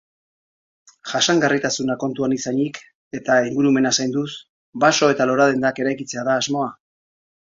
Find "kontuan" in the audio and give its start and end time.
2.03-2.33